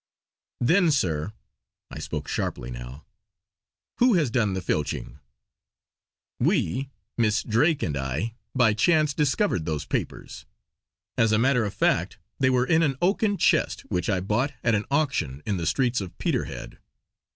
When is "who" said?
3.99-4.15